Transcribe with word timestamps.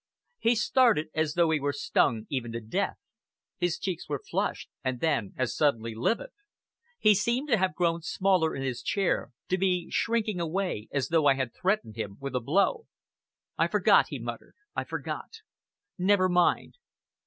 He 0.39 0.55
started 0.55 1.09
as 1.13 1.35
though 1.35 1.51
he 1.51 1.59
were 1.59 1.71
stung 1.73 2.25
even 2.27 2.51
to 2.53 2.59
death. 2.59 2.97
His 3.59 3.77
cheeks 3.77 4.09
were 4.09 4.17
flushed, 4.17 4.67
and 4.83 4.99
then 4.99 5.35
as 5.37 5.55
suddenly 5.55 5.93
livid. 5.93 6.31
He 6.97 7.13
seemed 7.13 7.49
to 7.49 7.57
have 7.57 7.75
grown 7.75 8.01
smaller 8.01 8.55
in 8.55 8.63
his 8.63 8.81
chair, 8.81 9.31
to 9.49 9.59
be 9.59 9.89
shrinking 9.91 10.39
away 10.39 10.87
as 10.91 11.09
though 11.09 11.27
I 11.27 11.35
had 11.35 11.53
threatened 11.53 11.97
him 11.97 12.17
with 12.19 12.33
a 12.35 12.39
blow. 12.39 12.87
"I 13.59 13.67
forgot," 13.67 14.07
he 14.07 14.17
muttered. 14.17 14.55
"I 14.75 14.85
forgot. 14.85 15.41
Never 15.99 16.27
mind. 16.27 16.77